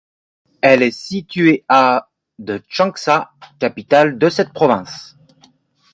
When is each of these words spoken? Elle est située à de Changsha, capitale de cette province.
Elle 0.61 0.81
est 0.81 0.89
située 0.97 1.63
à 1.69 2.09
de 2.39 2.59
Changsha, 2.67 3.31
capitale 3.59 4.17
de 4.17 4.29
cette 4.29 4.51
province. 4.51 5.15